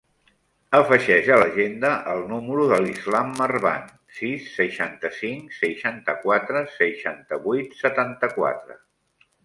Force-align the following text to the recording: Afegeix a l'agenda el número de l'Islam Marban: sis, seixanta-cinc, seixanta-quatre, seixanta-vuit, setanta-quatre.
Afegeix 0.77 1.27
a 1.35 1.35
l'agenda 1.41 1.91
el 2.13 2.23
número 2.31 2.65
de 2.71 2.79
l'Islam 2.87 3.29
Marban: 3.41 3.85
sis, 4.21 4.49
seixanta-cinc, 4.57 5.57
seixanta-quatre, 5.61 6.67
seixanta-vuit, 6.83 7.81
setanta-quatre. 7.87 8.85